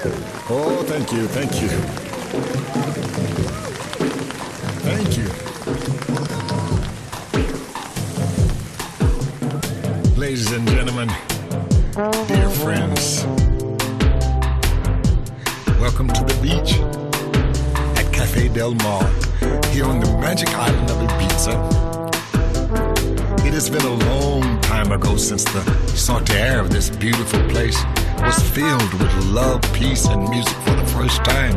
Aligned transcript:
Oh, 0.00 0.84
thank 0.86 1.10
you, 1.12 1.26
thank 1.26 1.60
you. 1.60 1.68
Thank 4.86 5.18
you. 5.18 5.24
Ladies 10.16 10.52
and 10.52 10.68
gentlemen, 10.68 11.08
dear 12.28 12.48
friends, 12.48 13.24
welcome 15.80 16.06
to 16.06 16.22
the 16.22 16.38
beach 16.40 16.78
at 17.98 18.12
Cafe 18.12 18.50
Del 18.50 18.74
Mar 18.74 19.02
here 19.72 19.84
on 19.84 19.98
the 19.98 20.16
magic 20.20 20.48
island 20.50 20.90
of 20.90 20.98
Ibiza. 21.08 21.54
It 23.44 23.52
has 23.52 23.68
been 23.68 23.84
a 23.84 23.94
long 24.06 24.60
time 24.60 24.92
ago 24.92 25.16
since 25.16 25.42
the 25.42 25.88
air 26.30 26.60
of 26.60 26.70
this 26.70 26.88
beautiful 26.88 27.42
place 27.48 27.82
was 28.22 28.42
filled 28.50 28.92
with 28.94 29.24
love, 29.26 29.60
peace, 29.72 30.06
and 30.06 30.28
music 30.28 30.56
for 30.64 30.74
the 30.74 30.86
first 30.86 31.24
time. 31.24 31.56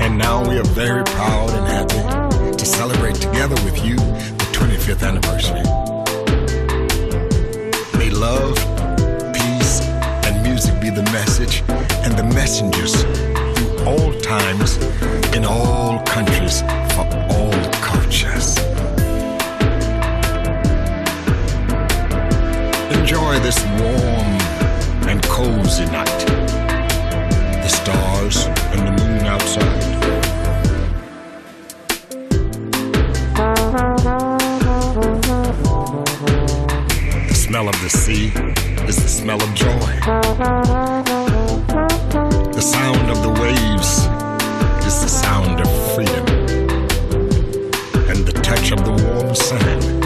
And 0.00 0.18
now 0.18 0.48
we 0.48 0.58
are 0.58 0.64
very 0.64 1.04
proud 1.04 1.50
and 1.50 1.66
happy 1.66 2.56
to 2.56 2.66
celebrate 2.66 3.16
together 3.16 3.54
with 3.64 3.84
you 3.84 3.96
the 3.96 4.48
25th 4.52 5.02
anniversary. 5.06 5.62
May 7.98 8.10
love, 8.10 8.56
peace, 9.34 9.80
and 10.26 10.42
music 10.42 10.80
be 10.80 10.90
the 10.90 11.04
message 11.12 11.62
and 12.04 12.16
the 12.16 12.24
messengers 12.24 13.02
through 13.02 13.86
all 13.86 14.12
times, 14.20 14.76
in 15.34 15.44
all 15.44 16.00
countries, 16.04 16.62
for 16.94 17.27
Enjoy 23.08 23.38
this 23.40 23.64
warm 23.80 25.08
and 25.08 25.22
cozy 25.22 25.86
night. 25.86 26.26
The 27.62 27.68
stars 27.68 28.44
and 28.44 28.86
the 28.86 29.02
moon 29.02 29.24
outside. 29.24 29.82
The 37.28 37.34
smell 37.34 37.70
of 37.70 37.80
the 37.80 37.88
sea 37.88 38.26
is 38.86 38.96
the 38.96 39.08
smell 39.08 39.42
of 39.42 39.54
joy. 39.54 40.00
The 42.52 42.60
sound 42.60 43.08
of 43.08 43.22
the 43.22 43.30
waves 43.40 44.04
is 44.86 45.00
the 45.00 45.08
sound 45.08 45.62
of 45.62 45.94
freedom. 45.94 46.26
And 48.10 48.26
the 48.26 48.38
touch 48.42 48.70
of 48.72 48.84
the 48.84 48.92
warm 49.02 49.34
sand 49.34 50.04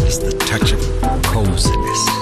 is 0.00 0.18
the 0.18 0.32
touch 0.38 0.72
of 0.72 1.22
coziness. 1.22 2.21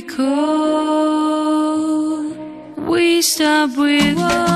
recall. 0.00 1.90
We 2.76 3.22
stop 3.22 3.76
with. 3.76 4.49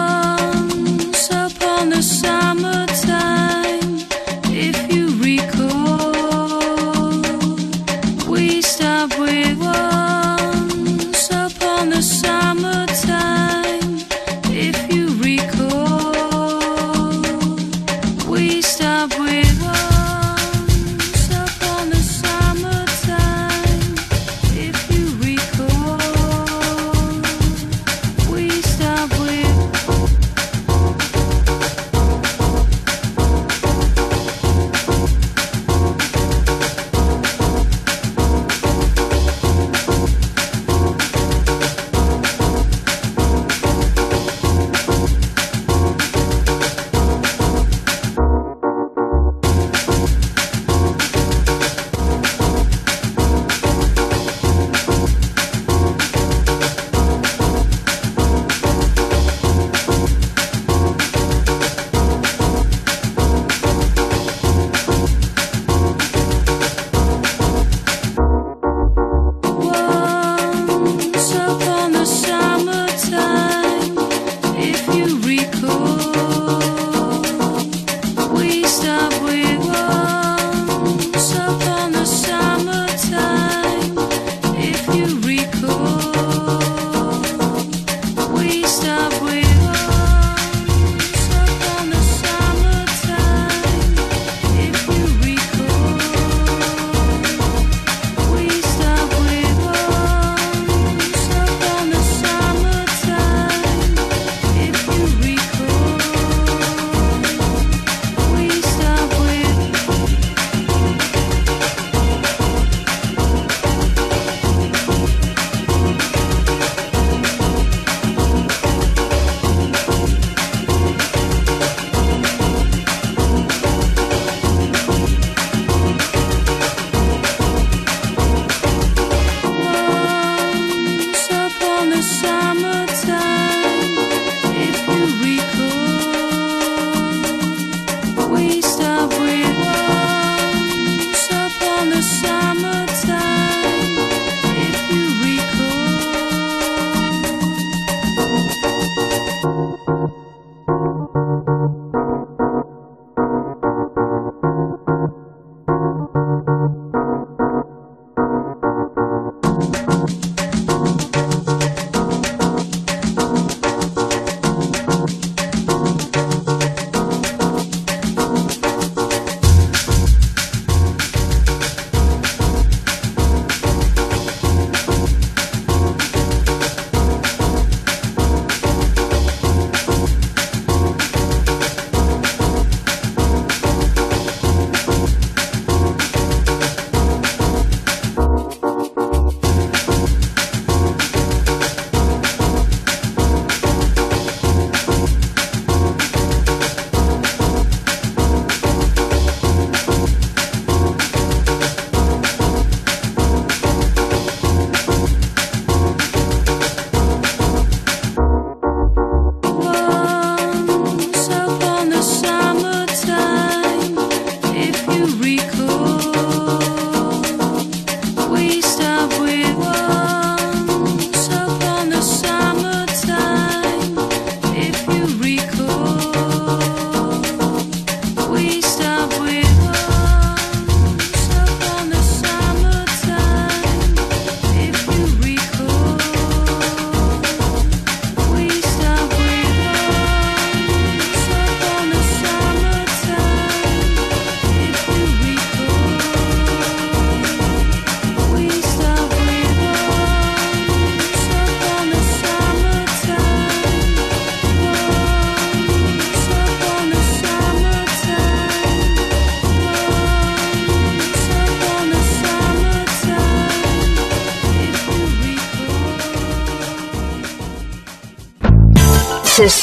love 78.96 79.22
with 79.24 79.73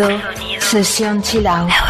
Sonido, 0.00 0.18
sesión 0.60 1.20
chilaos 1.20 1.89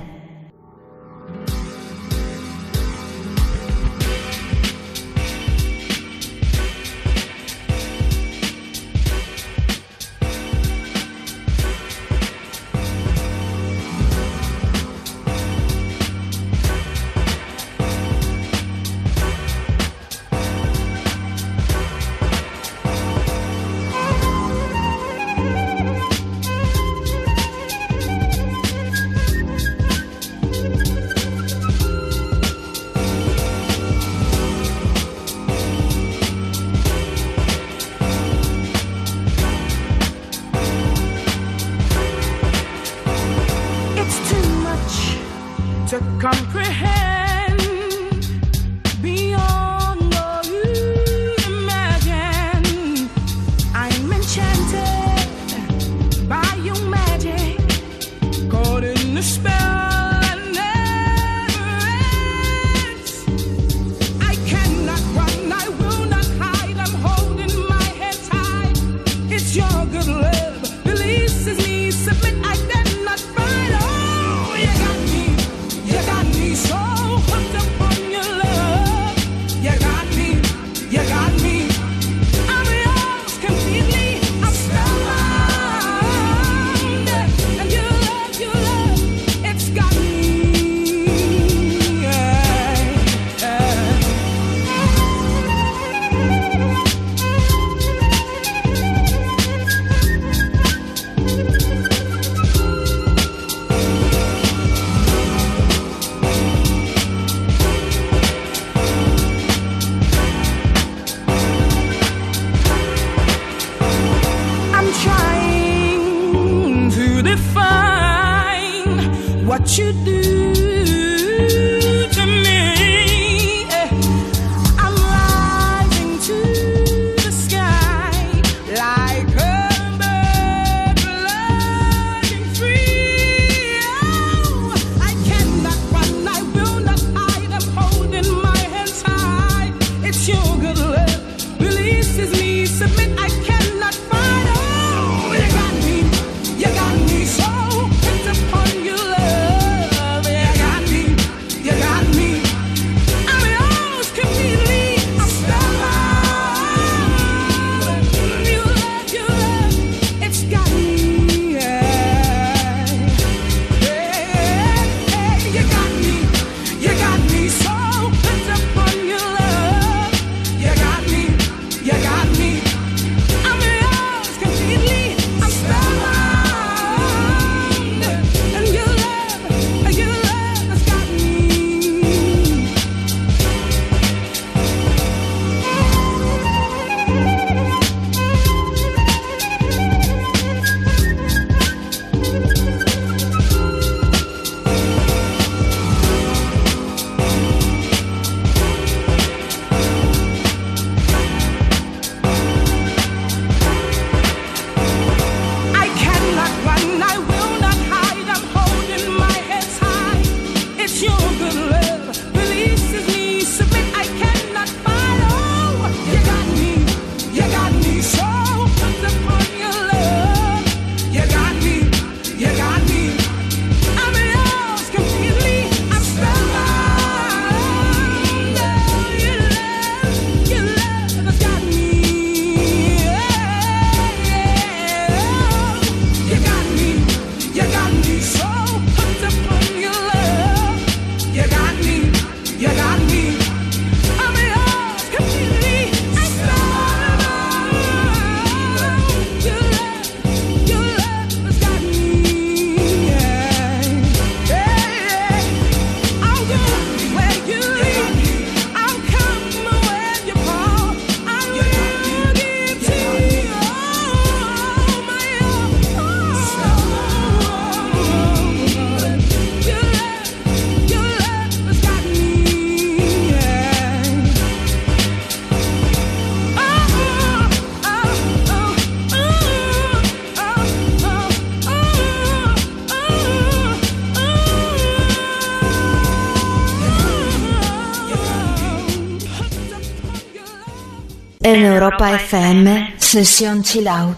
Europa 291.81 292.11
FM, 292.11 292.93
Session 292.99 293.63
Chill 293.63 293.87
Out. 293.87 294.15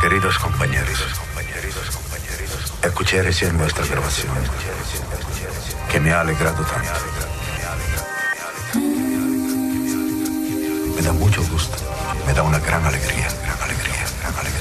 Queridos 0.00 0.36
compañeros, 0.36 0.98
escuché 2.82 3.22
recién 3.22 3.56
nuestra 3.56 3.86
grabación, 3.86 4.32
que 5.92 6.00
me 6.00 6.10
ha 6.10 6.22
alegrado 6.22 6.64
tanto. 6.64 6.90
Me 10.96 11.02
da 11.02 11.12
mucho 11.12 11.40
gusto, 11.52 11.76
me 12.26 12.34
da 12.34 12.42
una 12.42 12.58
gran 12.58 12.84
alegría. 12.84 13.28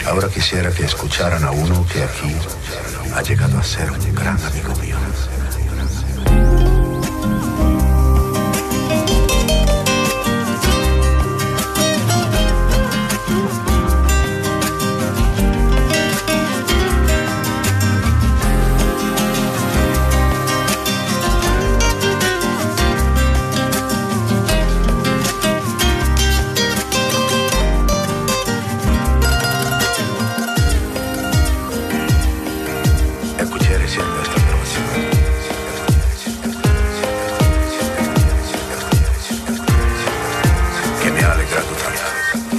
Ahora 0.06 0.30
quisiera 0.30 0.72
que 0.72 0.86
escucharan 0.86 1.44
a 1.44 1.50
uno 1.50 1.88
que 1.92 2.04
aquí 2.04 2.36
ha 3.16 3.22
llegado 3.24 3.58
a 3.58 3.64
ser 3.64 3.90
un 3.90 4.14
gran 4.14 4.40
amigo. 4.46 4.81